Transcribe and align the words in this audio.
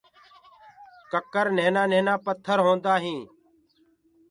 ڪڪر 1.11 1.45
سنهآ 1.57 1.83
سنهآ 1.91 2.13
پٿر 2.25 2.57
هوندآ 2.65 2.93
هينٚ۔ 3.03 3.27